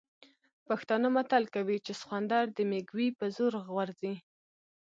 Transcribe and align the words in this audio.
پښتانه 0.67 1.07
متل 1.15 1.43
کوي 1.55 1.77
چې 1.85 1.93
سخوندر 2.01 2.43
د 2.57 2.59
مېږوي 2.71 3.09
په 3.19 3.25
زور 3.35 3.53
غورځي. 3.69 4.15